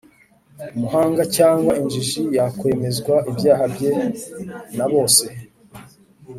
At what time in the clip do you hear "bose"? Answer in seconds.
4.91-5.25